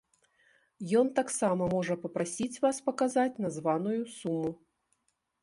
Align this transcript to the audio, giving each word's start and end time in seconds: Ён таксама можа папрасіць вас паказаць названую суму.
Ён 1.01 1.11
таксама 1.19 1.67
можа 1.75 1.97
папрасіць 2.07 2.61
вас 2.65 2.81
паказаць 2.89 3.41
названую 3.49 4.01
суму. 4.17 4.51